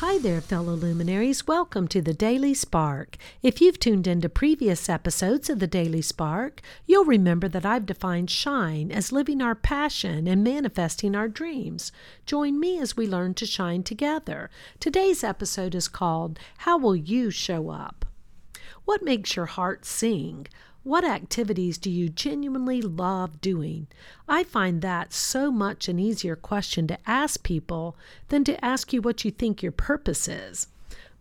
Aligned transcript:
Hi 0.00 0.16
there, 0.16 0.40
fellow 0.40 0.72
luminaries. 0.76 1.46
Welcome 1.46 1.86
to 1.88 2.00
the 2.00 2.14
Daily 2.14 2.54
Spark. 2.54 3.18
If 3.42 3.60
you've 3.60 3.78
tuned 3.78 4.06
into 4.06 4.30
previous 4.30 4.88
episodes 4.88 5.50
of 5.50 5.58
the 5.58 5.66
Daily 5.66 6.00
Spark, 6.00 6.62
you'll 6.86 7.04
remember 7.04 7.48
that 7.48 7.66
I've 7.66 7.84
defined 7.84 8.30
shine 8.30 8.90
as 8.90 9.12
living 9.12 9.42
our 9.42 9.54
passion 9.54 10.26
and 10.26 10.42
manifesting 10.42 11.14
our 11.14 11.28
dreams. 11.28 11.92
Join 12.24 12.58
me 12.58 12.78
as 12.78 12.96
we 12.96 13.06
learn 13.06 13.34
to 13.34 13.44
shine 13.44 13.82
together. 13.82 14.48
Today's 14.80 15.22
episode 15.22 15.74
is 15.74 15.86
called 15.86 16.38
How 16.60 16.78
Will 16.78 16.96
You 16.96 17.30
Show 17.30 17.68
Up? 17.68 18.06
What 18.86 19.02
makes 19.02 19.36
your 19.36 19.44
heart 19.44 19.84
sing? 19.84 20.46
What 20.82 21.04
activities 21.04 21.76
do 21.76 21.90
you 21.90 22.08
genuinely 22.08 22.80
love 22.80 23.42
doing? 23.42 23.86
I 24.26 24.44
find 24.44 24.80
that 24.80 25.12
so 25.12 25.50
much 25.50 25.88
an 25.88 25.98
easier 25.98 26.36
question 26.36 26.86
to 26.86 26.98
ask 27.06 27.42
people 27.42 27.96
than 28.28 28.44
to 28.44 28.64
ask 28.64 28.90
you 28.90 29.02
what 29.02 29.22
you 29.22 29.30
think 29.30 29.62
your 29.62 29.72
purpose 29.72 30.26
is. 30.26 30.68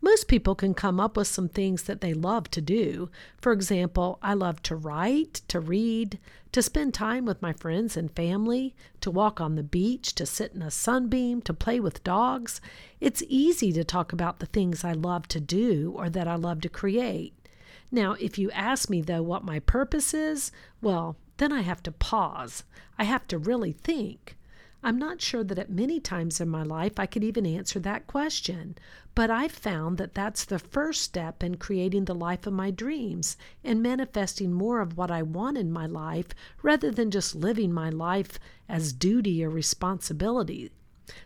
Most 0.01 0.29
people 0.29 0.55
can 0.55 0.73
come 0.73 0.97
up 0.97 1.17
with 1.17 1.27
some 1.27 1.49
things 1.49 1.83
that 1.83 1.99
they 1.99 2.13
love 2.13 2.49
to 2.51 2.61
do. 2.61 3.09
For 3.41 3.51
example, 3.51 4.17
I 4.21 4.33
love 4.33 4.63
to 4.63 4.77
write, 4.77 5.41
to 5.49 5.59
read, 5.59 6.19
to 6.53 6.61
spend 6.61 6.93
time 6.93 7.25
with 7.25 7.41
my 7.41 7.51
friends 7.51 7.97
and 7.97 8.09
family, 8.15 8.73
to 9.01 9.11
walk 9.11 9.41
on 9.41 9.55
the 9.55 9.63
beach, 9.63 10.15
to 10.15 10.25
sit 10.25 10.53
in 10.53 10.61
a 10.61 10.71
sunbeam, 10.71 11.41
to 11.41 11.53
play 11.53 11.81
with 11.81 12.05
dogs. 12.05 12.61
It's 13.01 13.23
easy 13.27 13.73
to 13.73 13.83
talk 13.83 14.13
about 14.13 14.39
the 14.39 14.45
things 14.45 14.85
I 14.85 14.93
love 14.93 15.27
to 15.27 15.41
do 15.41 15.93
or 15.97 16.09
that 16.09 16.29
I 16.29 16.35
love 16.35 16.61
to 16.61 16.69
create. 16.69 17.33
Now, 17.91 18.13
if 18.13 18.37
you 18.37 18.51
ask 18.51 18.89
me, 18.89 19.01
though, 19.01 19.23
what 19.23 19.43
my 19.43 19.59
purpose 19.59 20.13
is, 20.13 20.51
well, 20.81 21.17
then 21.37 21.51
I 21.51 21.61
have 21.61 21.81
to 21.83 21.91
pause. 21.91 22.63
I 22.97 23.05
have 23.05 23.27
to 23.27 23.37
really 23.37 23.71
think. 23.71 24.37
I'm 24.81 24.97
not 24.97 25.21
sure 25.21 25.43
that 25.43 25.59
at 25.59 25.69
many 25.69 25.99
times 25.99 26.39
in 26.39 26.47
my 26.47 26.63
life 26.63 26.99
I 26.99 27.05
could 27.05 27.23
even 27.23 27.45
answer 27.45 27.79
that 27.79 28.07
question, 28.07 28.77
but 29.13 29.29
I've 29.29 29.51
found 29.51 29.97
that 29.97 30.13
that's 30.13 30.45
the 30.45 30.59
first 30.59 31.01
step 31.01 31.43
in 31.43 31.57
creating 31.57 32.05
the 32.05 32.15
life 32.15 32.47
of 32.47 32.53
my 32.53 32.71
dreams 32.71 33.35
and 33.61 33.83
manifesting 33.83 34.53
more 34.53 34.79
of 34.79 34.95
what 34.95 35.11
I 35.11 35.21
want 35.21 35.57
in 35.57 35.69
my 35.69 35.85
life 35.85 36.27
rather 36.61 36.91
than 36.91 37.11
just 37.11 37.35
living 37.35 37.73
my 37.73 37.89
life 37.89 38.39
as 38.69 38.93
duty 38.93 39.43
or 39.43 39.49
responsibility. 39.49 40.71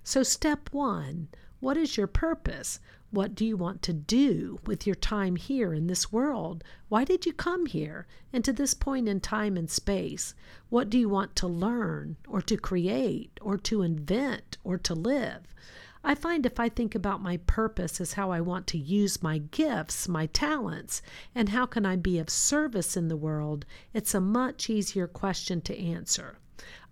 So, 0.04 0.24
step 0.24 0.70
one 0.72 1.28
what 1.64 1.78
is 1.78 1.96
your 1.96 2.08
purpose? 2.08 2.82
What 3.10 3.36
do 3.36 3.46
you 3.46 3.56
want 3.56 3.82
to 3.84 3.94
do 3.94 4.60
with 4.66 4.86
your 4.86 4.98
time 4.98 5.38
here 5.38 5.74
in 5.74 5.88
this 5.88 6.12
world? 6.12 6.62
Why 6.90 7.06
did 7.06 7.26
you 7.26 7.32
come 7.32 7.68
here 7.68 8.06
and 8.34 8.44
to 8.44 8.52
this 8.52 8.74
point 8.74 9.08
in 9.08 9.22
time 9.22 9.56
and 9.56 9.70
space? 9.70 10.36
What 10.68 10.90
do 10.90 11.00
you 11.00 11.08
want 11.08 11.38
to 11.38 11.48
learn 11.48 12.18
or 12.28 12.42
to 12.42 12.58
create 12.58 13.40
or 13.42 13.58
to 13.60 13.82
invent 13.82 14.58
or 14.66 14.78
to 14.80 14.94
live? 14.94 15.56
I 16.04 16.16
find 16.16 16.46
if 16.46 16.60
I 16.60 16.68
think 16.68 16.96
about 16.96 17.24
my 17.24 17.38
purpose 17.38 18.02
as 18.02 18.12
how 18.12 18.30
I 18.30 18.42
want 18.42 18.68
to 18.68 18.78
use 18.78 19.24
my 19.24 19.38
gifts, 19.38 20.10
my 20.10 20.26
talents, 20.26 21.02
and 21.34 21.48
how 21.48 21.66
can 21.66 21.86
I 21.86 21.96
be 21.96 22.20
of 22.20 22.30
service 22.30 22.98
in 22.98 23.08
the 23.08 23.16
world, 23.16 23.66
it's 23.94 24.14
a 24.14 24.20
much 24.20 24.70
easier 24.70 25.08
question 25.08 25.62
to 25.62 25.80
answer. 25.80 26.40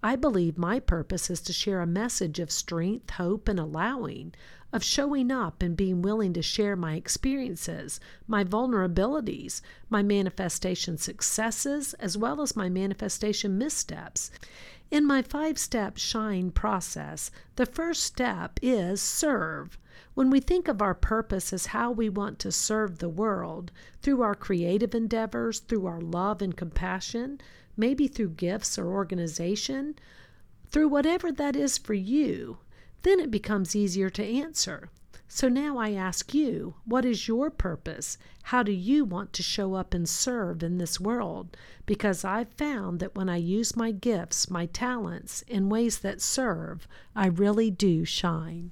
I 0.03 0.16
believe 0.16 0.58
my 0.58 0.80
purpose 0.80 1.30
is 1.30 1.41
to 1.41 1.53
share 1.53 1.81
a 1.81 1.88
message 1.88 2.39
of 2.39 2.52
strength, 2.52 3.11
hope, 3.11 3.47
and 3.47 3.59
allowing, 3.59 4.33
of 4.73 4.83
showing 4.83 5.31
up 5.31 5.61
and 5.61 5.77
being 5.77 6.02
willing 6.02 6.33
to 6.33 6.41
share 6.41 6.75
my 6.75 6.95
experiences, 6.95 7.99
my 8.27 8.44
vulnerabilities, 8.44 9.61
my 9.89 10.02
manifestation 10.02 10.97
successes, 10.97 11.94
as 11.95 12.17
well 12.17 12.42
as 12.42 12.55
my 12.55 12.69
manifestation 12.69 13.58
missteps. 13.58 14.31
In 14.89 15.05
my 15.05 15.21
five 15.21 15.58
step 15.58 15.98
shine 15.98 16.52
process, 16.52 17.31
the 17.55 17.65
first 17.65 18.04
step 18.04 18.60
is 18.61 19.02
serve. 19.02 19.77
When 20.14 20.30
we 20.30 20.40
think 20.40 20.68
of 20.68 20.82
our 20.82 20.94
purpose 20.94 21.52
as 21.52 21.68
how 21.68 21.92
we 21.92 22.10
want 22.10 22.40
to 22.40 22.52
serve 22.52 23.00
the 23.00 23.10
world, 23.10 23.72
through 24.02 24.22
our 24.22 24.36
creative 24.36 24.96
endeavors, 24.96 25.60
through 25.60 25.86
our 25.86 26.02
love 26.02 26.42
and 26.42 26.56
compassion, 26.56 27.42
maybe 27.76 28.08
through 28.08 28.30
gifts 28.30 28.78
or 28.78 28.88
organization, 28.88 29.96
through 30.68 30.88
whatever 30.88 31.32
that 31.32 31.56
is 31.56 31.78
for 31.78 31.94
you, 31.94 32.58
then 33.04 33.20
it 33.20 33.32
becomes 33.32 33.76
easier 33.76 34.10
to 34.10 34.24
answer. 34.24 34.90
So 35.34 35.48
now 35.48 35.78
I 35.78 35.94
ask 35.94 36.34
you, 36.34 36.76
what 36.84 37.06
is 37.06 37.30
your 37.30 37.50
purpose? 37.50 38.18
How 38.44 38.64
do 38.64 38.73
you 38.73 39.06
want 39.06 39.32
to 39.34 39.42
show 39.42 39.76
up 39.76 39.94
and 39.94 40.08
serve 40.08 40.62
in 40.62 40.78
this 40.78 41.00
world? 41.00 41.56
Because 41.86 42.26
I've 42.26 42.52
found 42.52 43.00
that 43.00 43.16
when 43.16 43.30
I 43.30 43.38
use 43.38 43.78
my 43.78 43.92
gifts, 43.92 44.50
my 44.50 44.66
talents, 44.66 45.42
in 45.44 45.70
ways 45.70 46.00
that 46.00 46.22
serve, 46.22 46.86
I 47.16 47.28
really 47.28 47.72
do 47.72 48.04
shine. 48.04 48.72